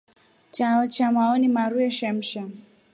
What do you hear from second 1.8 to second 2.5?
ya shemsa.